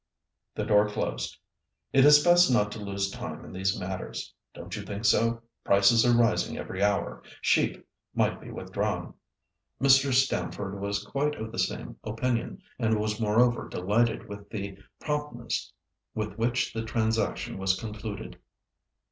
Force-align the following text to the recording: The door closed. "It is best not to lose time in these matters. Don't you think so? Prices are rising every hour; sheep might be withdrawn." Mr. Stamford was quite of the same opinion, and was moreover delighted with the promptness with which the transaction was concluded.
The 0.55 0.65
door 0.65 0.89
closed. 0.89 1.37
"It 1.93 2.05
is 2.05 2.23
best 2.23 2.51
not 2.51 2.71
to 2.71 2.79
lose 2.79 3.11
time 3.11 3.45
in 3.45 3.53
these 3.53 3.79
matters. 3.79 4.33
Don't 4.55 4.75
you 4.75 4.81
think 4.81 5.05
so? 5.05 5.43
Prices 5.63 6.03
are 6.03 6.17
rising 6.17 6.57
every 6.57 6.81
hour; 6.81 7.21
sheep 7.39 7.87
might 8.15 8.41
be 8.41 8.49
withdrawn." 8.49 9.13
Mr. 9.79 10.11
Stamford 10.11 10.79
was 10.81 11.05
quite 11.05 11.35
of 11.35 11.51
the 11.51 11.59
same 11.59 11.97
opinion, 12.03 12.63
and 12.79 12.99
was 12.99 13.19
moreover 13.19 13.69
delighted 13.69 14.27
with 14.27 14.49
the 14.49 14.75
promptness 14.99 15.71
with 16.15 16.35
which 16.35 16.73
the 16.73 16.83
transaction 16.83 17.59
was 17.59 17.79
concluded. 17.79 18.39